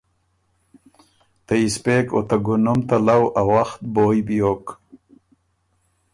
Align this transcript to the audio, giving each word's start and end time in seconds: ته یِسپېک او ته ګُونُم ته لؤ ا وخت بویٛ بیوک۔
ته 1.45 1.53
یِسپېک 1.61 2.07
او 2.15 2.21
ته 2.29 2.35
ګُونُم 2.45 2.79
ته 2.87 2.97
لؤ 3.05 3.23
ا 3.41 3.43
وخت 3.51 3.79
بویٛ 3.93 4.19
بیوک۔ 4.27 4.65